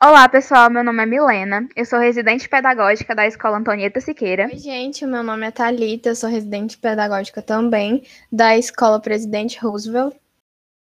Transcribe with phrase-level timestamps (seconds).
[0.00, 0.70] Olá, pessoal.
[0.70, 1.68] Meu nome é Milena.
[1.74, 4.44] Eu sou residente pedagógica da Escola Antonieta Siqueira.
[4.44, 5.04] Oi, gente.
[5.04, 6.10] Meu nome é Thalita.
[6.10, 10.14] Eu sou residente pedagógica também da Escola Presidente Roosevelt.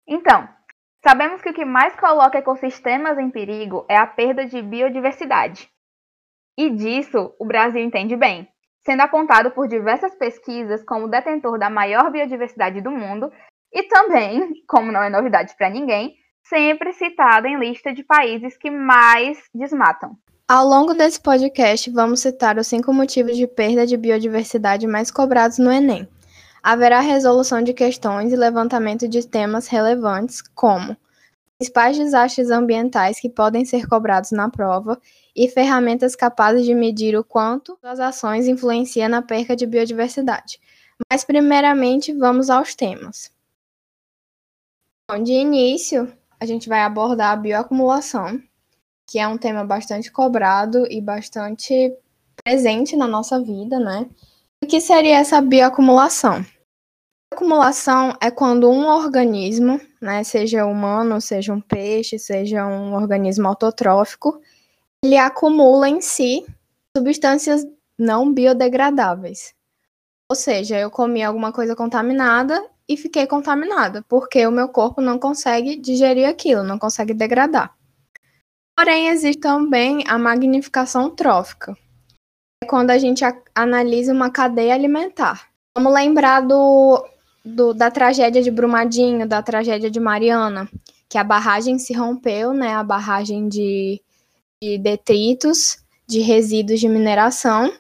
[0.07, 0.49] Então,
[1.03, 5.69] sabemos que o que mais coloca ecossistemas em perigo é a perda de biodiversidade.
[6.57, 8.49] E disso o Brasil entende bem,
[8.87, 13.33] sendo apontado por diversas pesquisas como detentor da maior biodiversidade do mundo
[13.73, 18.71] e também, como não é novidade para ninguém, sempre citado em lista de países que
[18.71, 20.17] mais desmatam.
[20.49, 25.59] Ao longo desse podcast, vamos citar os cinco motivos de perda de biodiversidade mais cobrados
[25.59, 26.07] no Enem.
[26.63, 30.97] Haverá resolução de questões e levantamento de temas relevantes, como
[31.59, 35.01] principais desastres ambientais que podem ser cobrados na prova
[35.35, 40.61] e ferramentas capazes de medir o quanto as ações influenciam na perca de biodiversidade.
[41.11, 43.33] Mas, primeiramente, vamos aos temas.
[45.11, 46.13] Bom, de início,
[46.43, 48.43] a gente vai abordar a bioacumulação,
[49.09, 51.97] que é um tema bastante cobrado e bastante
[52.43, 54.11] presente na nossa vida, né?
[54.61, 56.45] O que seria essa bioacumulação?
[57.33, 64.41] Acumulação é quando um organismo, né, seja humano, seja um peixe, seja um organismo autotrófico,
[65.05, 66.45] ele acumula em si
[66.97, 67.65] substâncias
[67.97, 69.55] não biodegradáveis.
[70.29, 72.61] Ou seja, eu comi alguma coisa contaminada
[72.93, 77.75] e fiquei contaminada, porque o meu corpo não consegue digerir aquilo, não consegue degradar.
[78.77, 81.77] Porém, existe também a magnificação trófica,
[82.63, 85.49] é quando a gente a analisa uma cadeia alimentar.
[85.77, 87.05] Vamos lembrar do,
[87.45, 90.69] do, da tragédia de Brumadinho, da tragédia de Mariana,
[91.09, 92.75] que a barragem se rompeu, né?
[92.75, 94.01] A barragem de,
[94.63, 97.73] de detritos, de resíduos de mineração,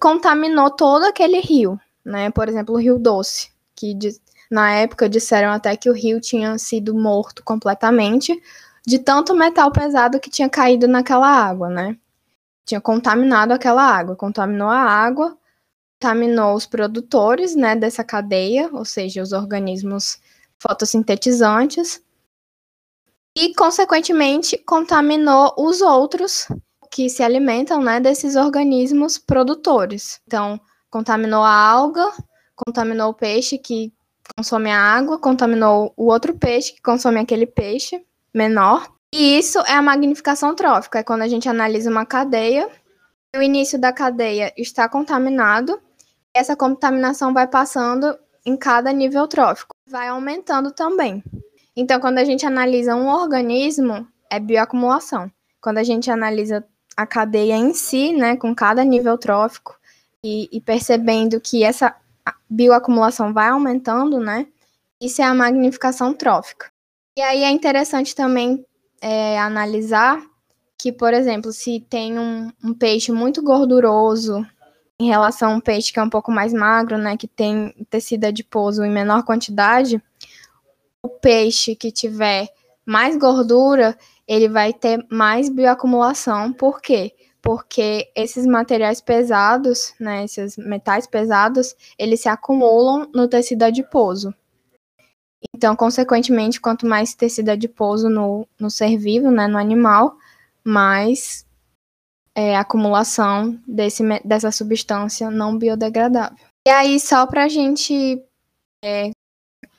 [0.00, 2.30] contaminou todo aquele rio, né?
[2.30, 3.96] Por exemplo, o Rio Doce, que
[4.50, 8.40] na época disseram até que o rio tinha sido morto completamente
[8.86, 11.96] de tanto metal pesado que tinha caído naquela água, né?
[12.64, 15.38] Tinha contaminado aquela água, contaminou a água,
[16.00, 20.18] contaminou os produtores, né, dessa cadeia, ou seja, os organismos
[20.58, 22.02] fotossintetizantes,
[23.36, 26.48] e consequentemente contaminou os outros
[26.90, 30.20] que se alimentam, né, desses organismos produtores.
[30.26, 30.60] Então,
[30.90, 32.10] contaminou a alga,
[32.56, 33.92] contaminou o peixe que
[34.36, 38.90] consome a água, contaminou o outro peixe que consome aquele peixe menor.
[39.12, 42.68] E isso é a magnificação trófica, é quando a gente analisa uma cadeia,
[43.36, 45.80] o início da cadeia está contaminado,
[46.34, 51.22] e essa contaminação vai passando em cada nível trófico, vai aumentando também.
[51.76, 55.30] Então, quando a gente analisa um organismo, é bioacumulação.
[55.60, 56.64] Quando a gente analisa
[56.96, 59.76] a cadeia em si, né, com cada nível trófico,
[60.22, 61.96] e, e percebendo que essa
[62.50, 64.46] bioacumulação vai aumentando, né?
[65.00, 66.70] Isso é a magnificação trófica.
[67.16, 68.64] E aí é interessante também
[69.00, 70.20] é, analisar
[70.76, 74.44] que, por exemplo, se tem um, um, peixe muito gorduroso
[74.98, 78.24] em relação a um peixe que é um pouco mais magro, né, que tem tecido
[78.24, 80.02] adiposo em menor quantidade,
[81.02, 82.48] o peixe que tiver
[82.84, 83.96] mais gordura,
[84.26, 86.52] ele vai ter mais bioacumulação.
[86.52, 87.12] Por quê?
[87.42, 94.34] Porque esses materiais pesados, né, esses metais pesados, eles se acumulam no tecido adiposo.
[95.54, 100.16] Então, consequentemente, quanto mais tecido adiposo no, no ser vivo, né, no animal,
[100.62, 101.46] mais
[102.34, 106.36] é, acumulação desse, dessa substância não biodegradável.
[106.66, 108.22] E aí, só para a gente
[108.84, 109.10] é,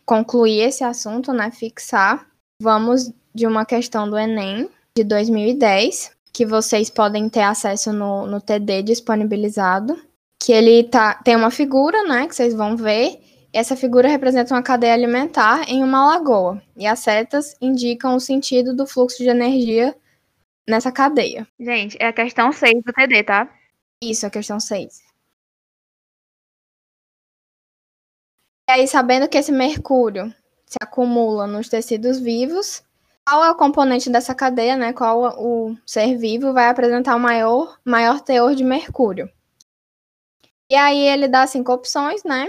[0.04, 2.28] concluir esse assunto, né, fixar,
[2.62, 8.40] vamos de uma questão do Enem de 2010, que vocês podem ter acesso no, no
[8.40, 10.00] TD disponibilizado,
[10.42, 13.20] que ele tá, tem uma figura, né, que vocês vão ver,
[13.54, 18.76] essa figura representa uma cadeia alimentar em uma lagoa, e as setas indicam o sentido
[18.76, 19.96] do fluxo de energia
[20.68, 21.48] nessa cadeia.
[21.60, 23.54] Gente, é a questão 6 do TD, tá?
[24.02, 25.02] Isso, a questão 6.
[28.70, 30.34] E aí, sabendo que esse mercúrio
[30.66, 32.84] se acumula nos tecidos vivos,
[33.28, 34.94] qual é o componente dessa cadeia, né?
[34.94, 39.30] Qual o ser vivo vai apresentar o maior, maior teor de mercúrio.
[40.70, 42.48] E aí ele dá cinco opções, né?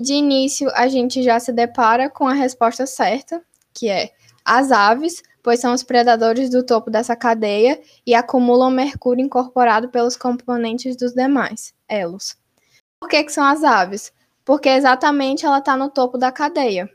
[0.00, 4.10] De início, a gente já se depara com a resposta certa, que é
[4.44, 10.16] as aves, pois são os predadores do topo dessa cadeia e acumulam mercúrio incorporado pelos
[10.16, 12.36] componentes dos demais elos.
[13.00, 14.12] Por que, que são as aves?
[14.44, 16.90] Porque exatamente ela está no topo da cadeia.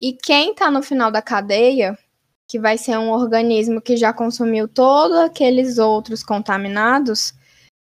[0.00, 1.98] E quem está no final da cadeia
[2.48, 7.34] que vai ser um organismo que já consumiu todos aqueles outros contaminados,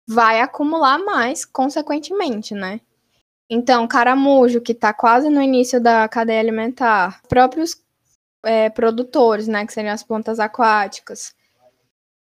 [0.08, 2.80] vai acumular mais, consequentemente, né?
[3.50, 7.76] Então, caramujo, que está quase no início da cadeia alimentar, próprios
[8.44, 11.34] é, produtores, né, que seriam as plantas aquáticas,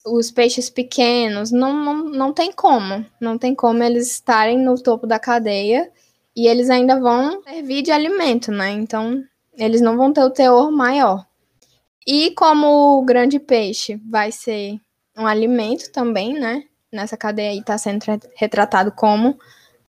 [0.06, 3.06] os peixes pequenos, não, não, não tem como.
[3.20, 5.92] Não tem como eles estarem no topo da cadeia
[6.36, 8.70] e eles ainda vão servir de alimento, né?
[8.70, 9.24] Então,
[9.58, 11.26] eles não vão ter o teor maior.
[12.06, 14.80] E como o grande peixe vai ser
[15.18, 16.64] um alimento também, né?
[16.92, 18.06] Nessa cadeia aí está sendo
[18.36, 19.40] retratado como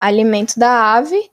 [0.01, 1.31] alimento da ave,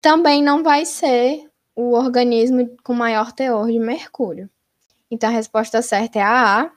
[0.00, 4.48] também não vai ser o organismo com maior teor de mercúrio.
[5.10, 6.70] Então a resposta certa é a A,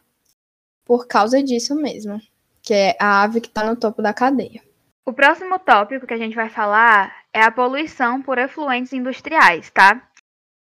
[0.83, 2.19] por causa disso mesmo,
[2.61, 4.61] que é a ave que está no topo da cadeia.
[5.05, 10.01] O próximo tópico que a gente vai falar é a poluição por efluentes industriais, tá?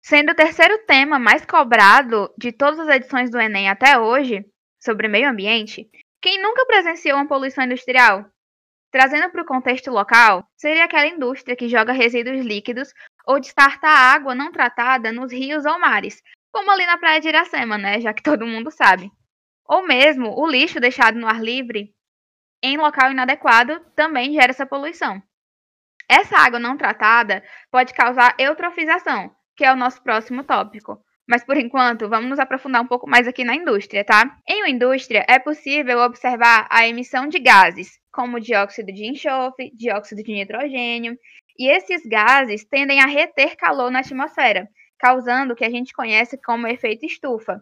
[0.05, 4.45] Sendo o terceiro tema mais cobrado de todas as edições do Enem até hoje,
[4.77, 5.89] sobre meio ambiente,
[6.21, 8.25] quem nunca presenciou uma poluição industrial?
[8.91, 12.93] Trazendo para o contexto local, seria aquela indústria que joga resíduos líquidos
[13.25, 16.21] ou descarta água não tratada nos rios ou mares,
[16.51, 18.01] como ali na praia de Iracema, né?
[18.01, 19.09] Já que todo mundo sabe.
[19.65, 21.95] Ou mesmo o lixo deixado no ar livre
[22.61, 25.23] em local inadequado também gera essa poluição.
[26.09, 27.41] Essa água não tratada
[27.71, 31.03] pode causar eutrofização, que é o nosso próximo tópico.
[31.27, 34.37] Mas por enquanto, vamos nos aprofundar um pouco mais aqui na indústria, tá?
[34.47, 40.21] Em uma indústria, é possível observar a emissão de gases, como dióxido de enxofre, dióxido
[40.21, 41.17] de nitrogênio,
[41.57, 44.67] e esses gases tendem a reter calor na atmosfera,
[44.99, 47.61] causando o que a gente conhece como efeito estufa,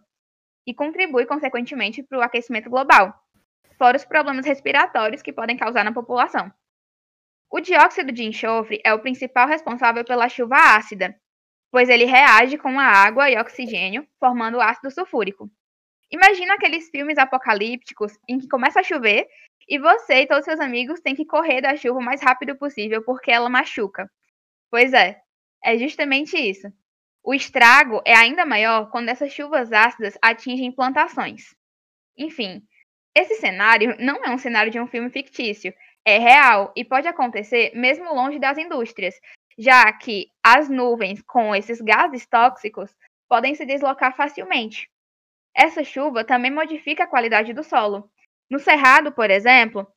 [0.66, 3.14] e contribui, consequentemente, para o aquecimento global,
[3.78, 6.52] fora os problemas respiratórios que podem causar na população.
[7.52, 11.16] O dióxido de enxofre é o principal responsável pela chuva ácida,
[11.72, 15.50] pois ele reage com a água e oxigênio, formando ácido sulfúrico.
[16.12, 19.28] Imagina aqueles filmes apocalípticos em que começa a chover
[19.68, 23.02] e você e todos seus amigos têm que correr da chuva o mais rápido possível
[23.04, 24.12] porque ela machuca.
[24.70, 25.22] Pois é,
[25.64, 26.68] é justamente isso.
[27.24, 31.56] O estrago é ainda maior quando essas chuvas ácidas atingem plantações.
[32.18, 32.62] Enfim,
[33.16, 37.72] esse cenário não é um cenário de um filme fictício, é real e pode acontecer
[37.76, 39.16] mesmo longe das indústrias,
[39.62, 42.90] já que as nuvens com esses gases tóxicos
[43.30, 44.90] podem se deslocar facilmente.
[45.56, 48.10] Essa chuva também modifica a qualidade do solo.
[48.50, 49.88] No cerrado, por exemplo,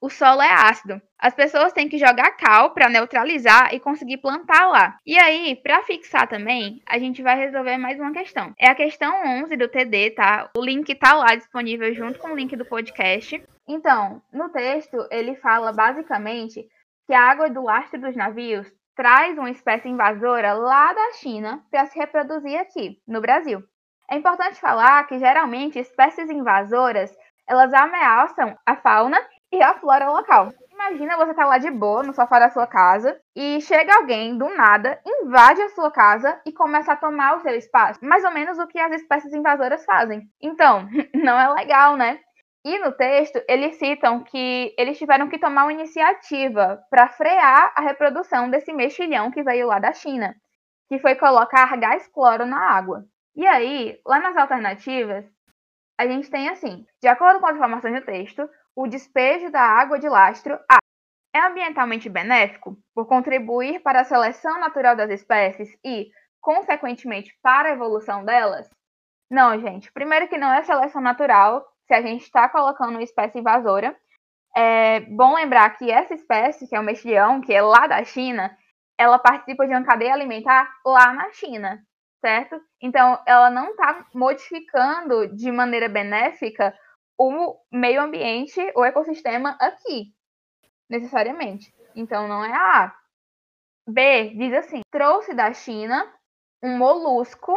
[0.00, 1.00] o solo é ácido.
[1.16, 4.98] As pessoas têm que jogar cal para neutralizar e conseguir plantar lá.
[5.06, 8.52] E aí, para fixar também, a gente vai resolver mais uma questão.
[8.58, 9.14] É a questão
[9.44, 10.50] 11 do TD, tá?
[10.56, 13.40] O link tá lá disponível junto com o link do podcast.
[13.68, 16.68] Então, no texto, ele fala basicamente
[17.06, 18.66] que a água do lastro dos navios
[18.96, 23.62] traz uma espécie invasora lá da China para se reproduzir aqui, no Brasil.
[24.10, 27.14] É importante falar que geralmente espécies invasoras
[27.46, 29.18] elas ameaçam a fauna
[29.52, 30.52] e a flora local.
[30.72, 34.48] Imagina você tá lá de boa no sofá da sua casa e chega alguém do
[34.54, 38.04] nada, invade a sua casa e começa a tomar o seu espaço.
[38.04, 40.28] Mais ou menos o que as espécies invasoras fazem.
[40.40, 42.20] Então, não é legal, né?
[42.66, 47.80] E no texto, eles citam que eles tiveram que tomar uma iniciativa para frear a
[47.80, 50.34] reprodução desse mexilhão que veio lá da China,
[50.88, 53.04] que foi colocar gás cloro na água.
[53.36, 55.24] E aí, lá nas alternativas,
[55.96, 60.00] a gente tem assim: de acordo com as informações do texto, o despejo da água
[60.00, 60.78] de lastro A
[61.32, 66.10] é ambientalmente benéfico por contribuir para a seleção natural das espécies e,
[66.40, 68.68] consequentemente, para a evolução delas?
[69.30, 69.92] Não, gente.
[69.92, 73.96] Primeiro que não é seleção natural, se a gente está colocando uma espécie invasora.
[74.56, 78.56] É bom lembrar que essa espécie, que é o mexilhão, que é lá da China,
[78.98, 81.82] ela participa de uma cadeia alimentar lá na China,
[82.24, 82.60] certo?
[82.80, 86.74] Então, ela não está modificando de maneira benéfica
[87.18, 90.14] o meio ambiente, o ecossistema aqui,
[90.88, 91.72] necessariamente.
[91.94, 92.96] Então, não é a A.
[93.88, 96.12] B diz assim: trouxe da China
[96.62, 97.56] um molusco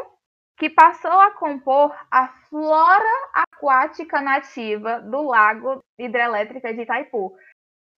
[0.60, 7.34] que passou a compor a flora aquática nativa do lago hidrelétrica de Itaipu.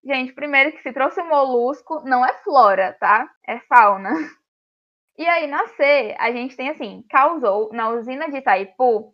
[0.06, 3.28] Gente, primeiro que se trouxe o molusco, não é flora, tá?
[3.48, 4.12] É fauna.
[5.18, 9.14] E aí, na C, a gente tem assim, causou na usina de Itaipu,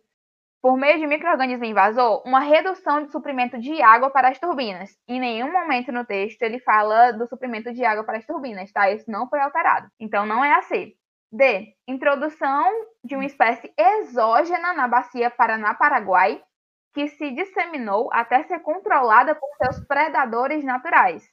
[0.62, 4.90] por meio de microorganismo invasor, uma redução de suprimento de água para as turbinas.
[5.06, 8.90] Em nenhum momento no texto ele fala do suprimento de água para as turbinas, tá?
[8.90, 9.88] Isso não foi alterado.
[10.00, 10.94] Então não é a C.
[11.30, 11.74] D.
[11.86, 12.66] Introdução
[13.04, 16.42] de uma espécie exógena na bacia Paraná-Paraguai,
[16.94, 21.28] que se disseminou até ser controlada por seus predadores naturais.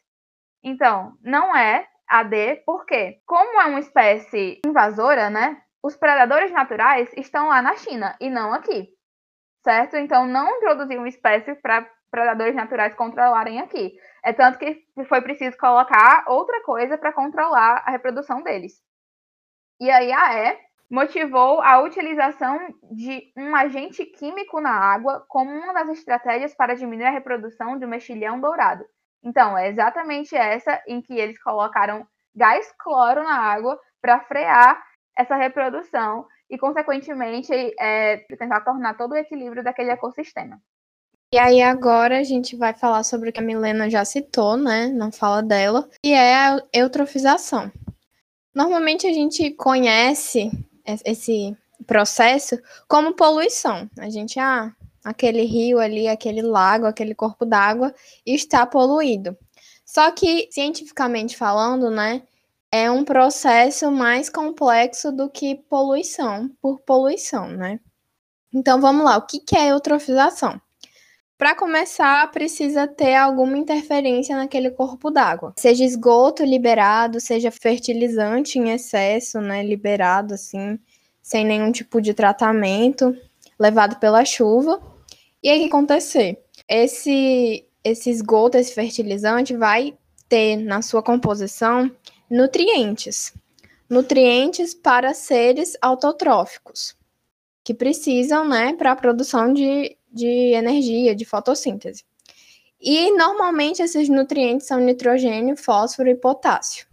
[0.63, 5.61] Então, não é a D, porque, como é uma espécie invasora, né?
[5.81, 8.89] Os predadores naturais estão lá na China e não aqui.
[9.63, 9.95] Certo?
[9.95, 13.93] Então, não introduzir uma espécie para predadores naturais controlarem aqui.
[14.23, 18.84] É tanto que foi preciso colocar outra coisa para controlar a reprodução deles.
[19.79, 20.57] E aí a E
[20.89, 22.59] motivou a utilização
[22.91, 27.87] de um agente químico na água como uma das estratégias para diminuir a reprodução um
[27.87, 28.85] mexilhão dourado.
[29.23, 32.05] Então, é exatamente essa em que eles colocaram
[32.35, 34.81] gás cloro na água para frear
[35.17, 40.61] essa reprodução e, consequentemente, é, tentar tornar todo o equilíbrio daquele ecossistema.
[41.33, 44.87] E aí agora a gente vai falar sobre o que a Milena já citou, né,
[44.87, 47.71] na fala dela, que é a eutrofização.
[48.55, 50.49] Normalmente a gente conhece
[51.03, 52.57] esse processo
[52.87, 53.89] como poluição.
[53.99, 57.93] A gente, ah, aquele rio ali, aquele lago, aquele corpo d'água
[58.25, 59.37] está poluído.
[59.85, 62.23] Só que, cientificamente falando, né,
[62.71, 67.79] é um processo mais complexo do que poluição por poluição, né?
[68.53, 70.61] Então vamos lá, o que é eutrofização?
[71.37, 75.53] Para começar, precisa ter alguma interferência naquele corpo d'água.
[75.57, 80.79] Seja esgoto liberado, seja fertilizante em excesso, né, liberado assim,
[81.21, 83.13] sem nenhum tipo de tratamento,
[83.59, 84.81] levado pela chuva.
[85.43, 86.41] E aí o que acontecer?
[86.69, 89.95] Esse esse esgoto, esse fertilizante vai
[90.27, 91.91] ter na sua composição
[92.29, 93.31] nutrientes.
[93.87, 96.95] Nutrientes para seres autotróficos,
[97.63, 102.05] que precisam, né, para a produção de de energia, de fotossíntese.
[102.79, 106.87] E normalmente esses nutrientes são nitrogênio, fósforo e potássio.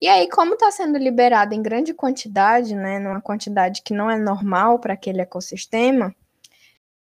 [0.00, 4.18] E aí, como está sendo liberado em grande quantidade, né, numa quantidade que não é
[4.18, 6.14] normal para aquele ecossistema,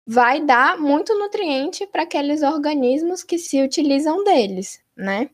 [0.06, 5.30] vai dar muito nutriente para aqueles organismos que se utilizam deles, né?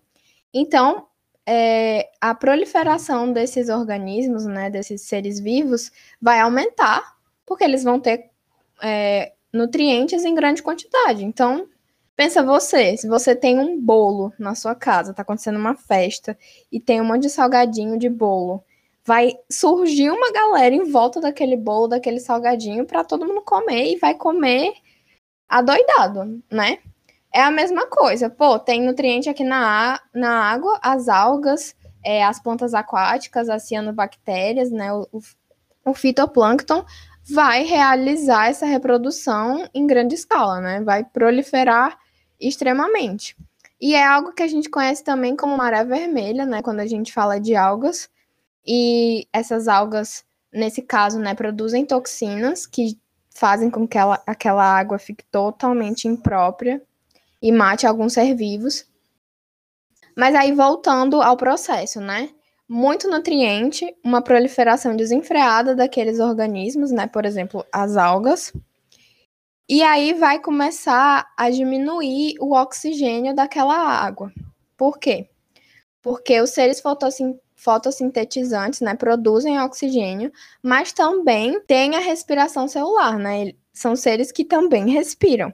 [0.53, 1.07] Então,
[1.45, 8.29] é, a proliferação desses organismos, né, desses seres vivos, vai aumentar, porque eles vão ter
[8.81, 11.25] é, nutrientes em grande quantidade.
[11.25, 11.67] Então,
[12.15, 16.37] pensa você, se você tem um bolo na sua casa, tá acontecendo uma festa
[16.71, 18.63] e tem um monte de salgadinho de bolo,
[19.05, 23.97] vai surgir uma galera em volta daquele bolo, daquele salgadinho para todo mundo comer e
[23.97, 24.73] vai comer
[25.47, 26.79] adoidado, né?
[27.33, 28.29] É a mesma coisa.
[28.29, 34.71] Pô, tem nutriente aqui na, na água, as algas, é, as plantas aquáticas, as cianobactérias,
[34.71, 34.91] né?
[34.91, 35.07] O,
[35.85, 36.85] o fitoplâncton
[37.29, 40.81] vai realizar essa reprodução em grande escala, né?
[40.81, 41.97] Vai proliferar
[42.39, 43.35] extremamente.
[43.79, 46.61] E é algo que a gente conhece também como maré vermelha, né?
[46.61, 48.09] Quando a gente fala de algas.
[48.65, 54.97] E essas algas, nesse caso, né, produzem toxinas que fazem com que ela, aquela água
[54.97, 56.81] fique totalmente imprópria
[57.41, 58.85] e mate alguns ser vivos.
[60.17, 62.29] Mas aí voltando ao processo, né?
[62.67, 67.07] Muito nutriente, uma proliferação desenfreada daqueles organismos, né?
[67.07, 68.51] Por exemplo, as algas.
[69.69, 74.31] E aí vai começar a diminuir o oxigênio daquela água.
[74.77, 75.29] Por quê?
[76.01, 76.81] Porque os seres
[77.55, 80.31] fotossintetizantes, né, produzem oxigênio,
[80.61, 83.53] mas também têm a respiração celular, né?
[83.73, 85.53] São seres que também respiram.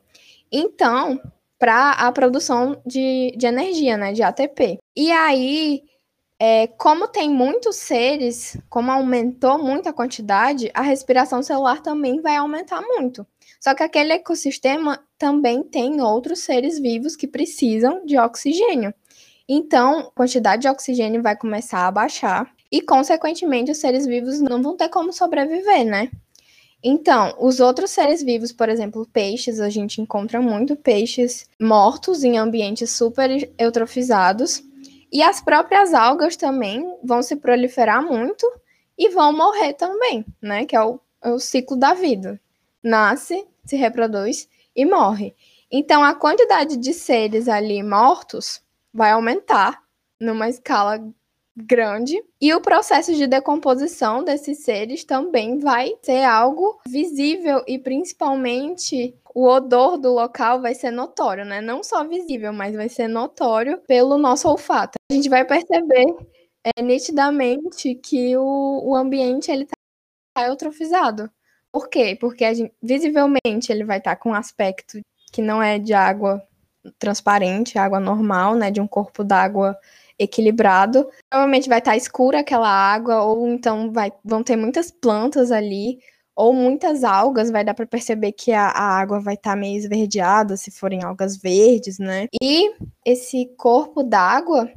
[0.51, 1.19] Então,
[1.57, 4.77] para a produção de, de energia, né, de ATP.
[4.95, 5.81] E aí
[6.45, 12.35] é, como tem muitos seres, como aumentou muito a quantidade, a respiração celular também vai
[12.35, 13.25] aumentar muito.
[13.61, 18.93] Só que aquele ecossistema também tem outros seres vivos que precisam de oxigênio.
[19.47, 24.61] Então, a quantidade de oxigênio vai começar a baixar e, consequentemente, os seres vivos não
[24.61, 26.11] vão ter como sobreviver, né?
[26.83, 32.37] Então, os outros seres vivos, por exemplo, peixes, a gente encontra muito peixes mortos em
[32.37, 34.61] ambientes super eutrofizados
[35.13, 38.51] e as próprias algas também vão se proliferar muito
[38.97, 40.65] e vão morrer também, né?
[40.65, 42.41] Que é o, é o ciclo da vida.
[42.81, 45.35] Nasce, se reproduz e morre.
[45.71, 48.59] Então, a quantidade de seres ali mortos
[48.91, 49.83] vai aumentar
[50.19, 50.99] numa escala
[51.55, 59.15] grande e o processo de decomposição desses seres também vai ser algo visível e principalmente
[59.35, 61.61] o odor do local vai ser notório, né?
[61.61, 64.93] Não só visível, mas vai ser notório pelo nosso olfato.
[65.11, 66.05] A gente vai perceber
[66.63, 71.29] é, nitidamente que o, o ambiente ele tá eutrofizado.
[71.71, 72.15] Por quê?
[72.19, 74.99] Porque gente, visivelmente ele vai estar tá com um aspecto
[75.31, 76.41] que não é de água
[76.99, 78.69] transparente, água normal, né?
[78.69, 79.77] De um corpo d'água
[80.17, 81.07] equilibrado.
[81.29, 85.99] Provavelmente vai estar tá escura aquela água, ou então vai, vão ter muitas plantas ali,
[86.35, 89.77] ou muitas algas, vai dar para perceber que a, a água vai estar tá meio
[89.77, 92.27] esverdeada, se forem algas verdes, né?
[92.41, 92.73] E
[93.05, 94.71] esse corpo d'água,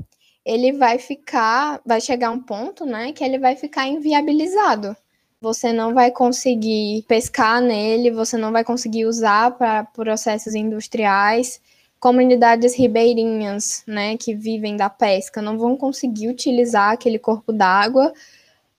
[0.45, 4.97] ele vai ficar, vai chegar um ponto, né, que ele vai ficar inviabilizado.
[5.41, 11.61] Você não vai conseguir pescar nele, você não vai conseguir usar para processos industriais.
[11.99, 18.13] Comunidades ribeirinhas, né, que vivem da pesca, não vão conseguir utilizar aquele corpo d'água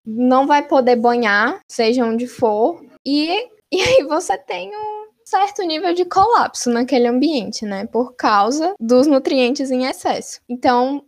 [0.07, 5.93] não vai poder banhar, seja onde for, e, e aí você tem um certo nível
[5.93, 7.85] de colapso naquele ambiente, né?
[7.85, 10.39] Por causa dos nutrientes em excesso.
[10.47, 11.03] Então,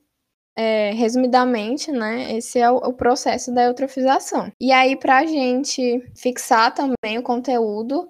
[0.58, 4.52] é, resumidamente, né, esse é o, o, processo da eutrofização.
[4.60, 8.10] E aí, para a gente fixar também o conteúdo,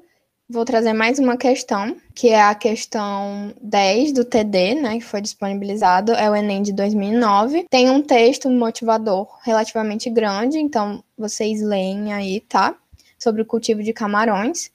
[0.50, 5.22] vou trazer mais uma questão, que é a questão 10 do TD, né, que foi
[5.22, 7.68] disponibilizado, é o Enem de 2009.
[7.70, 12.76] Tem um texto motivador relativamente grande, então vocês leem aí, tá?
[13.20, 14.72] Sobre o cultivo de camarões.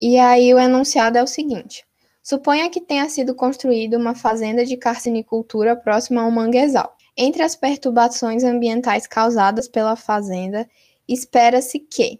[0.00, 1.84] E aí o enunciado é o seguinte:
[2.22, 6.96] Suponha que tenha sido construída uma fazenda de carcinicultura próxima a um manguezal.
[7.16, 10.68] Entre as perturbações ambientais causadas pela fazenda,
[11.06, 12.18] espera-se que,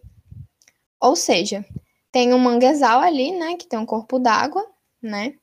[1.01, 1.65] ou seja,
[2.15, 4.65] tem um manguezal ali, né, que tem um corpo d'água,
[5.03, 5.35] né,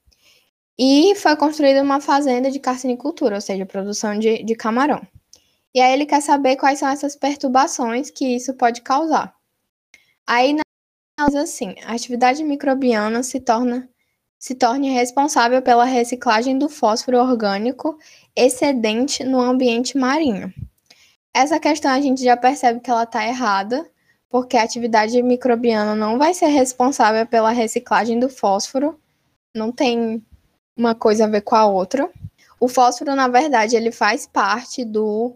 [0.80, 5.06] e foi construída uma fazenda de carcinicultura, ou seja, produção de, de camarão.
[5.76, 9.36] E aí ele quer saber quais são essas perturbações que isso pode causar.
[10.26, 10.56] Aí,
[11.20, 13.90] assim, a atividade microbiana se torna
[14.40, 17.98] se torne responsável pela reciclagem do fósforo orgânico
[18.36, 20.54] excedente no ambiente marinho.
[21.34, 23.91] Essa questão a gente já percebe que ela está errada,
[24.32, 28.98] porque a atividade microbiana não vai ser responsável pela reciclagem do fósforo,
[29.54, 30.26] não tem
[30.76, 32.10] uma coisa a ver com a outra.
[32.60, 35.36] O fósforo, na verdade, ele faz parte do,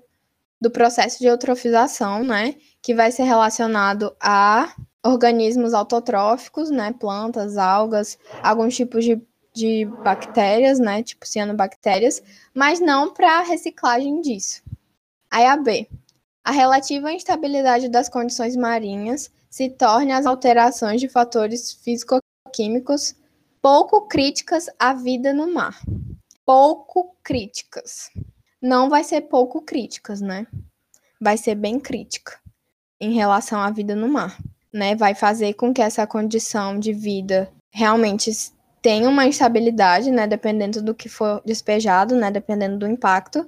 [0.62, 2.56] do processo de eutrofização, né?
[2.82, 4.74] Que vai ser relacionado a
[5.06, 9.22] organismos autotróficos, né, plantas, algas, alguns tipos de,
[9.54, 12.24] de bactérias, né, tipo cianobactérias,
[12.54, 14.64] mas não para reciclagem disso.
[15.30, 15.88] Aí a B.
[16.46, 23.16] A relativa instabilidade das condições marinhas se torna as alterações de fatores físico-químicos
[23.62, 25.78] pouco críticas à vida no mar.
[26.46, 28.12] Pouco críticas.
[28.62, 30.46] Não vai ser pouco críticas, né?
[31.20, 32.40] Vai ser bem crítica
[33.02, 34.38] em relação à vida no mar
[34.76, 38.30] né, vai fazer com que essa condição de vida realmente
[38.82, 43.48] tenha uma instabilidade, né, dependendo do que for despejado, né, dependendo do impacto.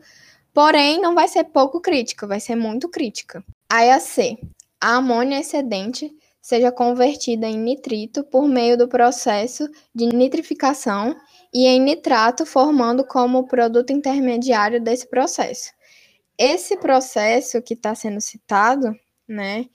[0.58, 3.46] Porém, não vai ser pouco crítica, vai ser muito crítica.
[3.70, 4.40] Aí a C,
[4.82, 11.16] a amônia excedente seja convertida em nitrito por meio do processo de nitrificação
[11.54, 15.72] e em nitrato, formando como produto intermediário desse processo.
[16.36, 18.96] Esse processo que está sendo citado,
[19.28, 19.68] né,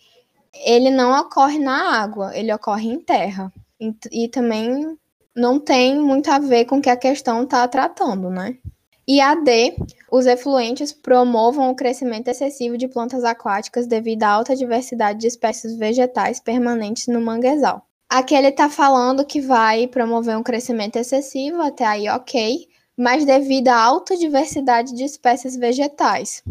[0.66, 3.52] ele não ocorre na água, ele ocorre em terra.
[3.78, 4.98] E, e também
[5.32, 8.58] não tem muito a ver com o que a questão está tratando, né?
[9.06, 9.76] E a D,
[10.10, 15.76] os efluentes promovam o crescimento excessivo de plantas aquáticas devido à alta diversidade de espécies
[15.76, 17.84] vegetais permanentes no manguezal.
[18.08, 23.68] Aqui ele está falando que vai promover um crescimento excessivo, até aí ok, mas devido
[23.68, 26.44] à alta diversidade de espécies vegetais.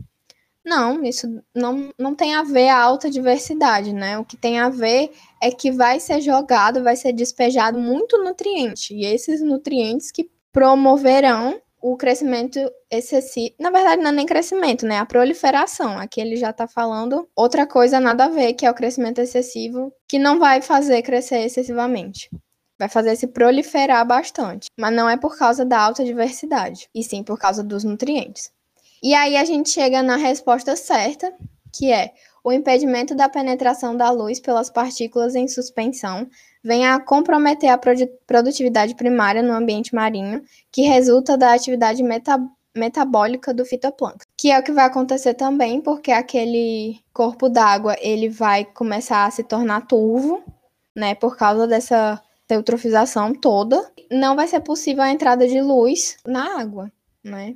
[0.63, 4.17] Não, isso não, não tem a ver a alta diversidade, né?
[4.19, 5.11] O que tem a ver
[5.41, 8.93] é que vai ser jogado, vai ser despejado muito nutriente.
[8.93, 13.55] E esses nutrientes que promoverão o crescimento excessivo.
[13.59, 14.99] Na verdade, não é nem crescimento, né?
[14.99, 15.97] A proliferação.
[15.97, 19.91] Aqui ele já está falando outra coisa nada a ver, que é o crescimento excessivo,
[20.07, 22.29] que não vai fazer crescer excessivamente.
[22.79, 24.67] Vai fazer se proliferar bastante.
[24.79, 28.51] Mas não é por causa da alta diversidade, e sim por causa dos nutrientes.
[29.03, 31.33] E aí a gente chega na resposta certa,
[31.73, 32.11] que é
[32.43, 36.27] o impedimento da penetração da luz pelas partículas em suspensão
[36.63, 42.39] vem a comprometer a produtividade primária no ambiente marinho, que resulta da atividade meta
[42.73, 48.30] metabólica do fitoplâncton, que é o que vai acontecer também, porque aquele corpo d'água ele
[48.30, 50.41] vai começar a se tornar turvo,
[50.95, 53.91] né, por causa dessa eutrofização toda.
[54.10, 56.89] Não vai ser possível a entrada de luz na água,
[57.21, 57.56] né?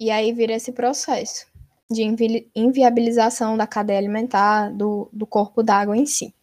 [0.00, 1.46] E aí vira esse processo
[1.94, 6.34] de invi inviabilização da cadeia alimentar, do, do corpo d'água em si.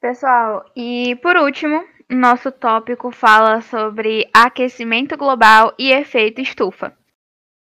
[0.00, 6.96] Pessoal, e por último, nosso tópico fala sobre aquecimento global e efeito estufa.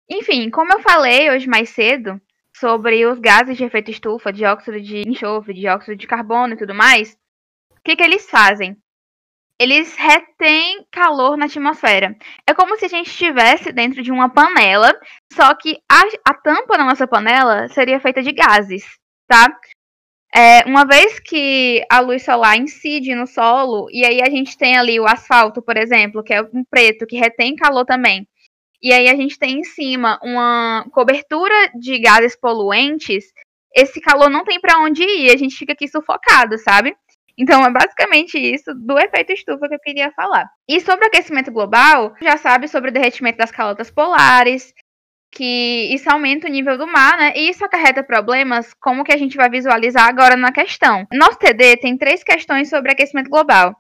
[0.09, 2.21] Enfim, como eu falei hoje mais cedo
[2.55, 7.17] sobre os gases de efeito estufa, dióxido de enxofre, dióxido de carbono e tudo mais,
[7.71, 8.77] o que, que eles fazem?
[9.59, 12.15] Eles retêm calor na atmosfera.
[12.45, 14.93] É como se a gente estivesse dentro de uma panela,
[15.33, 18.85] só que a, a tampa da nossa panela seria feita de gases,
[19.27, 19.47] tá?
[20.35, 24.77] É, uma vez que a luz solar incide no solo, e aí a gente tem
[24.77, 28.27] ali o asfalto, por exemplo, que é um preto, que retém calor também,
[28.81, 33.25] e aí a gente tem em cima uma cobertura de gases poluentes,
[33.75, 36.95] esse calor não tem para onde ir, a gente fica aqui sufocado, sabe?
[37.37, 40.49] Então é basicamente isso do efeito estufa que eu queria falar.
[40.67, 44.73] E sobre o aquecimento global, já sabe sobre o derretimento das calotas polares,
[45.31, 47.33] que isso aumenta o nível do mar, né?
[47.35, 51.05] E isso acarreta problemas, como que a gente vai visualizar agora na questão.
[51.13, 53.75] Nosso TD tem três questões sobre aquecimento global.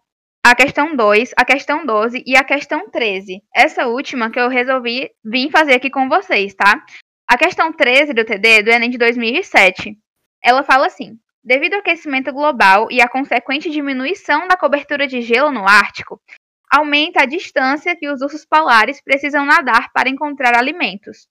[0.45, 3.41] A questão 2, a questão 12 e a questão 13.
[3.53, 6.81] Essa última que eu resolvi vir fazer aqui com vocês, tá?
[7.29, 9.97] A questão 13 do TD, do Enem de 2007,
[10.41, 15.49] ela fala assim: devido ao aquecimento global e à consequente diminuição da cobertura de gelo
[15.49, 16.21] no Ártico,
[16.69, 21.29] aumenta a distância que os ursos polares precisam nadar para encontrar alimentos.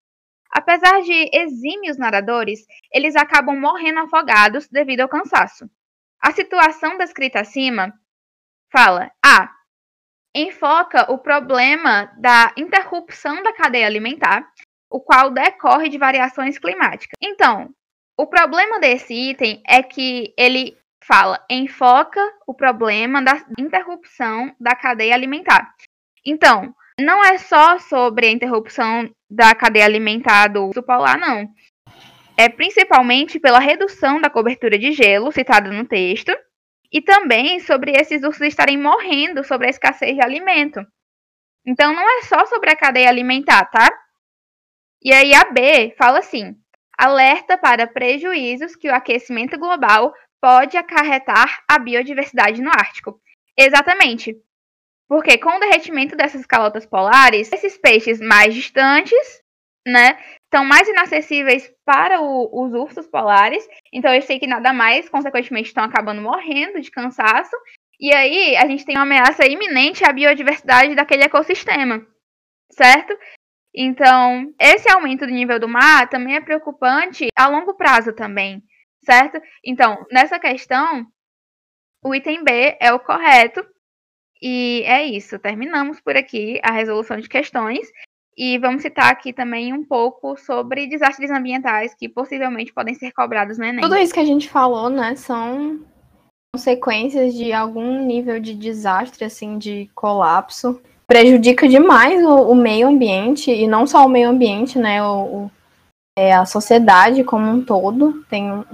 [0.51, 5.69] Apesar de exímios nadadores, eles acabam morrendo afogados devido ao cansaço.
[6.19, 7.93] A situação descrita acima
[8.73, 9.51] fala: A.
[10.35, 14.51] Enfoca o problema da interrupção da cadeia alimentar,
[14.89, 17.17] o qual decorre de variações climáticas.
[17.23, 17.71] Então,
[18.17, 25.15] o problema desse item é que ele fala enfoca o problema da interrupção da cadeia
[25.15, 25.73] alimentar.
[26.25, 31.49] Então, não é só sobre a interrupção da cadeia alimentar do urso polar, não.
[32.37, 36.33] É principalmente pela redução da cobertura de gelo, citada no texto,
[36.93, 40.81] e também sobre esses ursos estarem morrendo sobre a escassez de alimento.
[41.67, 43.89] Então, não é só sobre a cadeia alimentar, tá?
[45.03, 46.57] E aí, a B fala assim:
[46.99, 53.21] alerta para prejuízos que o aquecimento global pode acarretar a biodiversidade no Ártico.
[53.57, 54.37] Exatamente.
[55.09, 59.43] Porque com o derretimento dessas calotas polares, esses peixes mais distantes,
[59.87, 63.67] né, estão mais inacessíveis para o, os ursos polares.
[63.93, 67.57] Então eu sei que nada mais, consequentemente, estão acabando morrendo de cansaço.
[68.01, 72.05] E aí a gente tem uma ameaça iminente à biodiversidade daquele ecossistema,
[72.71, 73.17] certo?
[73.77, 78.63] Então, esse aumento do nível do mar também é preocupante a longo prazo também,
[79.05, 79.39] certo?
[79.63, 81.07] Então, nessa questão,
[82.03, 83.63] o item B é o correto.
[84.41, 87.87] E é isso, terminamos por aqui a resolução de questões.
[88.37, 93.59] E vamos citar aqui também um pouco sobre desastres ambientais que possivelmente podem ser cobrados
[93.59, 93.81] no Enem.
[93.81, 95.81] Tudo isso que a gente falou, né, são
[96.55, 100.83] consequências de algum nível de desastre, assim, de colapso.
[101.09, 105.51] Prejudica demais o, o meio ambiente, e não só o meio ambiente, né, o, o
[106.19, 108.25] é, a sociedade como um todo.
[108.31, 108.65] Tem,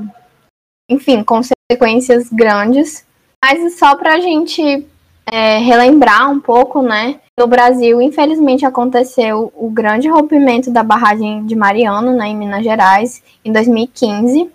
[0.88, 3.04] enfim, consequências grandes.
[3.44, 4.86] Mas só para a gente
[5.26, 7.20] é, relembrar um pouco, né?
[7.38, 13.22] No Brasil, infelizmente, aconteceu o grande rompimento da barragem de Mariano, né, em Minas Gerais,
[13.44, 14.50] em 2015.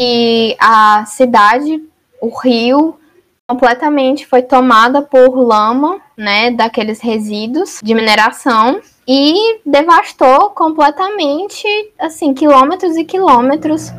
[0.00, 1.82] E a cidade,
[2.20, 2.98] o rio,
[3.48, 11.66] completamente foi tomada por lama, né, daqueles resíduos de mineração e devastou completamente,
[11.98, 13.92] assim, quilômetros e quilômetros.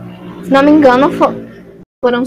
[0.44, 1.10] Se não me engano,
[2.04, 2.24] foram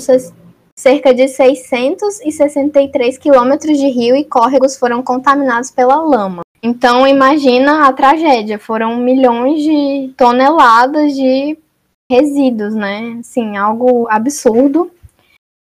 [0.74, 6.40] cerca de 663 quilômetros de rio e córregos foram contaminados pela lama.
[6.62, 8.58] Então, imagina a tragédia.
[8.58, 11.58] Foram milhões de toneladas de
[12.10, 13.18] resíduos, né?
[13.20, 14.90] Assim, algo absurdo.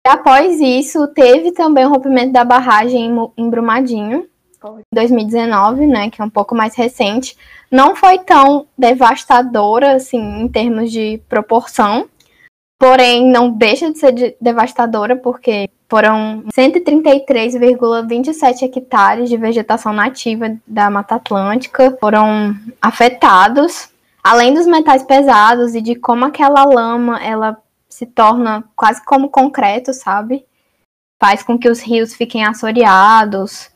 [0.07, 4.25] E após isso, teve também o rompimento da barragem em Brumadinho,
[4.65, 6.09] em 2019, né?
[6.09, 7.35] Que é um pouco mais recente.
[7.69, 12.07] Não foi tão devastadora, assim, em termos de proporção,
[12.79, 21.15] Porém, não deixa de ser devastadora, porque foram 133,27 hectares de vegetação nativa da Mata
[21.15, 23.89] Atlântica foram afetados,
[24.23, 27.57] além dos metais pesados e de como aquela lama ela
[27.97, 30.45] se torna quase como concreto, sabe?
[31.19, 33.71] Faz com que os rios fiquem assoreados.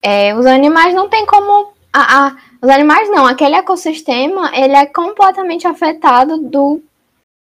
[0.00, 1.72] É, os animais não tem como.
[1.92, 6.80] A, a, os animais não, aquele ecossistema ele é completamente afetado do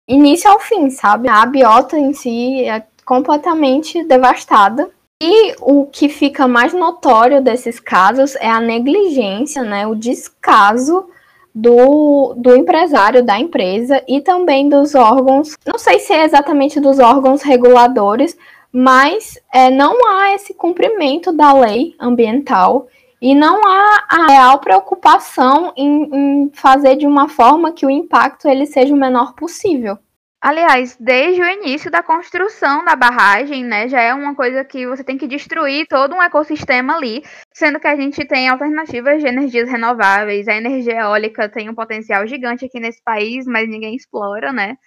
[0.09, 1.29] início ao fim, sabe?
[1.29, 4.91] A biota em si é completamente devastada.
[5.23, 11.09] E o que fica mais notório desses casos é a negligência, né, o descaso
[11.53, 16.99] do, do empresário da empresa e também dos órgãos, não sei se é exatamente dos
[16.99, 18.37] órgãos reguladores,
[18.71, 22.87] mas é, não há esse cumprimento da lei ambiental
[23.21, 28.47] e não há a real preocupação em, em fazer de uma forma que o impacto
[28.47, 29.97] ele seja o menor possível.
[30.41, 35.03] Aliás, desde o início da construção da barragem, né, já é uma coisa que você
[35.03, 37.21] tem que destruir todo um ecossistema ali,
[37.53, 42.25] sendo que a gente tem alternativas de energias renováveis, a energia eólica tem um potencial
[42.25, 44.77] gigante aqui nesse país, mas ninguém explora, né?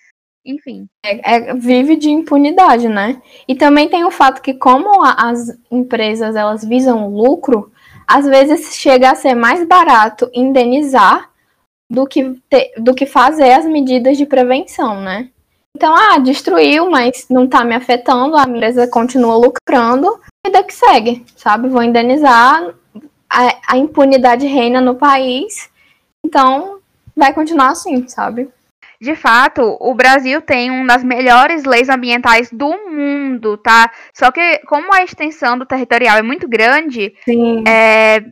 [0.45, 0.89] Enfim.
[1.05, 3.21] É, é, vive de impunidade, né?
[3.47, 7.71] E também tem o fato que como as empresas elas visam lucro,
[8.09, 11.31] às vezes chega a ser mais barato indenizar
[11.91, 15.29] do que, ter, do que fazer as medidas de prevenção, né?
[15.83, 21.27] Então, ah, destruiu, mas não tá me afetando, a empresa continua lucrando, vida que segue,
[21.35, 21.69] sabe?
[21.69, 22.73] Vou indenizar,
[23.29, 25.69] a, a impunidade reina no país,
[26.25, 26.79] então
[27.17, 28.49] vai continuar assim, sabe?
[29.01, 33.91] De fato, o Brasil tem uma das melhores leis ambientais do mundo, tá?
[34.15, 37.13] Só que, como a extensão do territorial é muito grande,
[37.67, 38.23] é,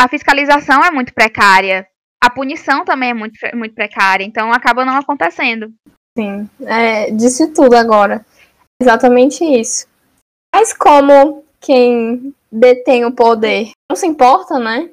[0.00, 1.86] a fiscalização é muito precária.
[2.24, 5.70] A punição também é muito, muito precária, então acaba não acontecendo.
[6.18, 8.26] Sim, é, disse tudo agora.
[8.82, 9.86] Exatamente isso.
[10.52, 14.90] Mas como quem detém o poder não se importa, né?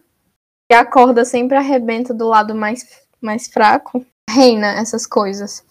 [0.71, 5.65] E a corda sempre arrebenta do lado mais, mais fraco reina essas coisas.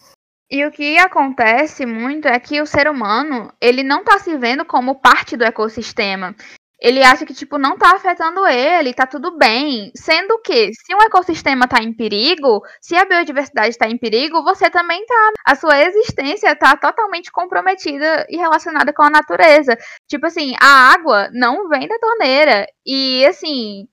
[0.51, 4.65] E o que acontece muito é que o ser humano, ele não tá se vendo
[4.65, 6.35] como parte do ecossistema.
[6.81, 9.91] Ele acha que, tipo, não tá afetando ele, tá tudo bem.
[9.97, 14.69] Sendo que, se um ecossistema tá em perigo, se a biodiversidade está em perigo, você
[14.69, 15.33] também tá.
[15.47, 19.77] A sua existência tá totalmente comprometida e relacionada com a natureza.
[20.09, 22.67] Tipo assim, a água não vem da torneira.
[22.85, 23.89] E, assim,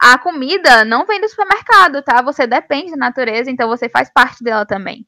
[0.00, 2.22] a comida não vem do supermercado, tá?
[2.22, 5.06] Você depende da natureza, então você faz parte dela também.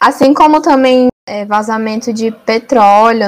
[0.00, 3.26] Assim como também é, vazamento de petróleo,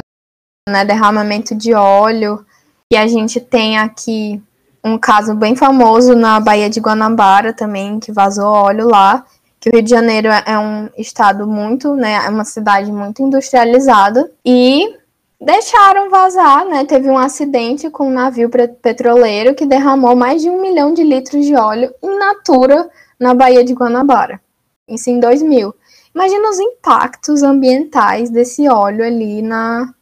[0.68, 2.44] né, derramamento de óleo,
[2.92, 4.42] e a gente tem aqui
[4.82, 9.24] um caso bem famoso na Baía de Guanabara também, que vazou óleo lá,
[9.58, 14.30] que o Rio de Janeiro é um estado muito, né, é uma cidade muito industrializada,
[14.44, 14.96] e
[15.40, 16.84] deixaram vazar, né?
[16.84, 18.48] Teve um acidente com um navio
[18.80, 23.64] petroleiro que derramou mais de um milhão de litros de óleo in natura na Baía
[23.64, 24.40] de Guanabara.
[24.88, 25.74] Isso em 2000.
[26.14, 29.92] Imagina os impactos ambientais desse óleo ali na,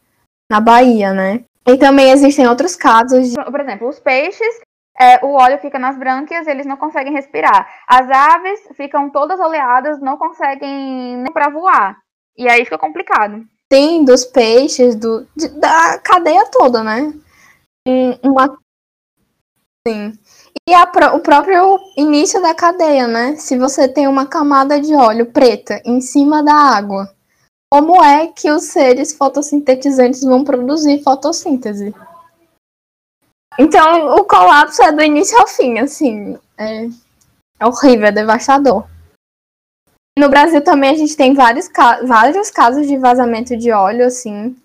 [0.49, 1.43] na Bahia, né?
[1.67, 3.31] E também existem outros casos.
[3.31, 3.35] De...
[3.35, 4.61] Por exemplo, os peixes,
[4.99, 7.67] é, o óleo fica nas brânquias, eles não conseguem respirar.
[7.87, 11.97] As aves ficam todas oleadas, não conseguem nem para voar.
[12.37, 13.45] E aí fica complicado.
[13.71, 17.13] Sim, dos peixes, do, de, da cadeia toda, né?
[18.23, 18.57] Uma.
[19.87, 20.13] Sim.
[20.67, 23.35] E a, o próprio início da cadeia, né?
[23.35, 27.14] Se você tem uma camada de óleo preta em cima da água,
[27.75, 31.93] como é que os seres fotossintetizantes vão produzir fotossíntese?
[33.59, 36.37] Então, o colapso é do início ao fim, assim.
[36.57, 36.85] É,
[37.59, 38.87] é horrível, é devastador.
[40.17, 41.69] No Brasil também a gente tem vários,
[42.07, 44.55] vários casos de vazamento de óleo, assim.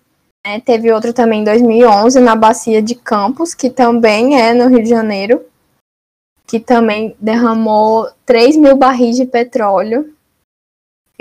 [0.47, 0.61] Né?
[0.61, 4.89] Teve outro também em 2011 na bacia de Campos, que também é no Rio de
[4.89, 5.45] Janeiro,
[6.47, 10.15] que também derramou 3 mil barris de petróleo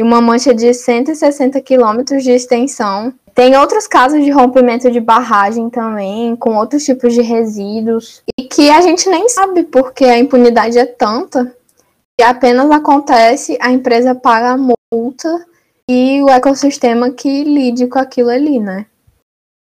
[0.00, 3.12] e uma mancha de 160 quilômetros de extensão.
[3.34, 8.70] Tem outros casos de rompimento de barragem também, com outros tipos de resíduos, e que
[8.70, 11.54] a gente nem sabe porque a impunidade é tanta
[12.18, 15.46] e apenas acontece, a empresa paga a multa
[15.86, 18.86] e o ecossistema que lide com aquilo ali, né?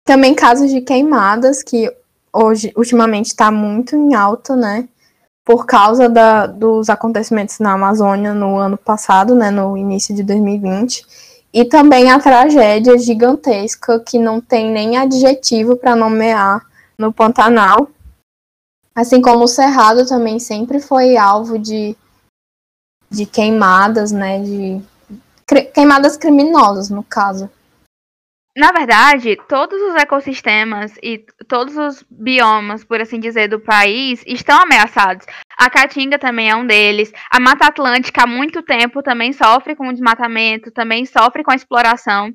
[0.06, 1.92] Também casos de queimadas, que
[2.32, 4.88] hoje, ultimamente, está muito em alta, né?
[5.48, 9.50] Por causa da, dos acontecimentos na Amazônia no ano passado, né?
[9.50, 11.06] No início de 2020.
[11.54, 16.66] E também a tragédia gigantesca, que não tem nem adjetivo para nomear
[16.98, 17.90] no Pantanal.
[18.94, 21.96] Assim como o Cerrado também sempre foi alvo de
[23.10, 24.42] de queimadas, né?
[24.44, 24.82] De
[25.74, 27.50] queimadas criminosas, no caso.
[28.58, 34.60] Na verdade, todos os ecossistemas e todos os biomas, por assim dizer, do país estão
[34.60, 35.28] ameaçados.
[35.60, 37.14] A Caatinga também é um deles.
[37.32, 41.56] A Mata Atlântica há muito tempo também sofre com o desmatamento, também sofre com a
[41.56, 42.34] exploração.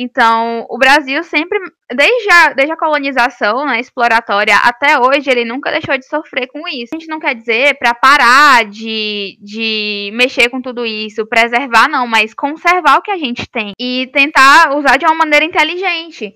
[0.00, 1.58] Então, o Brasil sempre,
[1.92, 6.68] desde a, desde a colonização né, exploratória até hoje, ele nunca deixou de sofrer com
[6.68, 6.94] isso.
[6.94, 12.06] A gente não quer dizer para parar de, de mexer com tudo isso, preservar, não,
[12.06, 16.32] mas conservar o que a gente tem e tentar usar de uma maneira inteligente.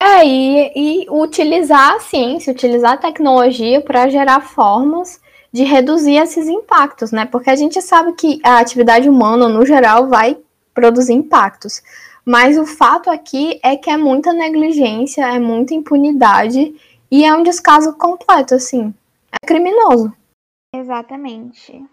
[0.00, 5.20] É, e, e utilizar a ciência, utilizar a tecnologia para gerar formas
[5.52, 7.26] de reduzir esses impactos, né?
[7.26, 10.36] Porque a gente sabe que a atividade humana, no geral, vai
[10.74, 11.80] produzir impactos.
[12.26, 16.74] Mas o fato aqui é que é muita negligência, é muita impunidade
[17.10, 18.94] e é um descaso completo, assim.
[19.30, 20.12] É criminoso.
[20.74, 21.84] Exatamente.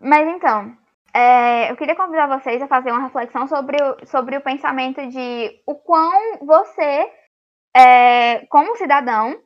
[0.00, 0.76] Mas então,
[1.14, 5.60] é, eu queria convidar vocês a fazer uma reflexão sobre o, sobre o pensamento de
[5.64, 7.12] o quão você,
[7.76, 9.38] é, como cidadão,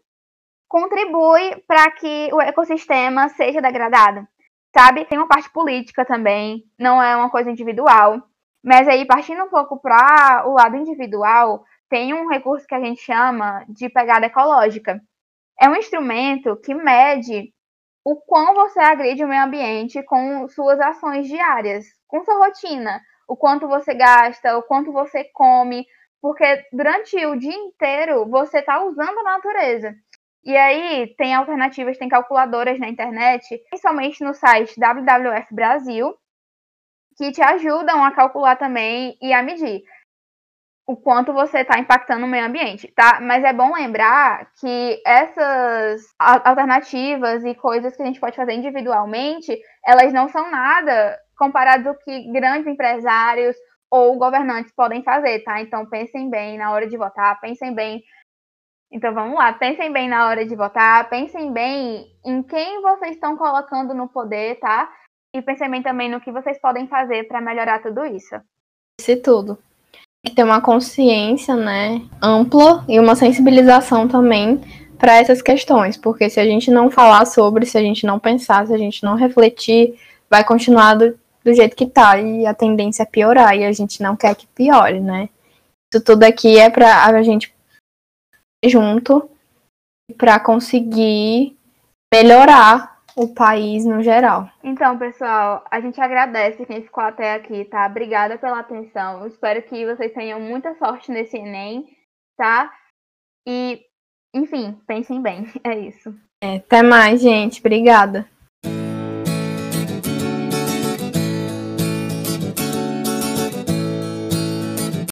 [0.66, 4.26] contribui para que o ecossistema seja degradado.
[4.74, 5.04] Sabe?
[5.04, 8.22] Tem uma parte política também, não é uma coisa individual.
[8.64, 13.00] Mas aí, partindo um pouco para o lado individual, tem um recurso que a gente
[13.00, 15.00] chama de pegada ecológica.
[15.60, 17.52] É um instrumento que mede
[18.04, 23.36] o quão você agride o meio ambiente com suas ações diárias, com sua rotina, o
[23.36, 25.86] quanto você gasta, o quanto você come,
[26.20, 29.94] porque durante o dia inteiro você está usando a natureza.
[30.44, 36.14] E aí tem alternativas, tem calculadoras na internet, principalmente no site WWF Brasil,
[37.18, 39.82] que te ajudam a calcular também e a medir
[40.86, 43.20] o quanto você está impactando o meio ambiente, tá?
[43.20, 49.54] Mas é bom lembrar que essas alternativas e coisas que a gente pode fazer individualmente,
[49.84, 53.54] elas não são nada comparadas ao que grandes empresários
[53.90, 55.60] ou governantes podem fazer, tá?
[55.60, 58.02] Então pensem bem na hora de votar, pensem bem.
[58.90, 63.36] Então vamos lá, pensem bem na hora de votar, pensem bem em quem vocês estão
[63.36, 64.90] colocando no poder, tá?
[65.38, 68.34] E pensem bem também no que vocês podem fazer para melhorar tudo isso.
[69.00, 69.56] Isso tudo
[70.26, 74.60] que ter uma consciência, né, ampla e uma sensibilização também
[74.98, 78.66] para essas questões, porque se a gente não falar sobre, se a gente não pensar,
[78.66, 79.96] se a gente não refletir,
[80.28, 84.02] vai continuar do, do jeito que tá e a tendência é piorar e a gente
[84.02, 85.28] não quer que piore, né?
[85.94, 87.54] Isso tudo aqui é para a gente
[88.64, 89.30] junto
[90.16, 91.56] para conseguir
[92.12, 94.48] melhorar o país no geral.
[94.62, 97.84] Então, pessoal, a gente agradece quem ficou até aqui, tá?
[97.86, 99.26] Obrigada pela atenção.
[99.26, 101.84] Espero que vocês tenham muita sorte nesse Enem,
[102.36, 102.72] tá?
[103.46, 103.80] E,
[104.32, 105.46] enfim, pensem bem.
[105.64, 106.14] É isso.
[106.40, 107.58] É, até mais, gente.
[107.58, 108.28] Obrigada.